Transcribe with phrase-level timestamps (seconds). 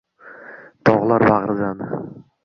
[0.89, 1.77] Tog’lar bag’ridan